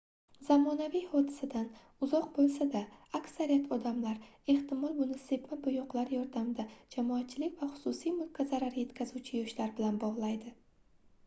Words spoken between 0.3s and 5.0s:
zamonaviy hodisadan uzoq boʻlsa-da aksariyat odamlar ehtimol